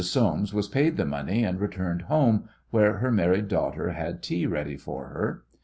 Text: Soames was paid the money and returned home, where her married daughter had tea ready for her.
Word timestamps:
Soames 0.03 0.51
was 0.51 0.67
paid 0.67 0.97
the 0.97 1.05
money 1.05 1.43
and 1.43 1.59
returned 1.61 2.01
home, 2.01 2.45
where 2.71 2.93
her 2.93 3.11
married 3.11 3.47
daughter 3.49 3.91
had 3.91 4.23
tea 4.23 4.47
ready 4.47 4.75
for 4.75 5.09
her. 5.09 5.43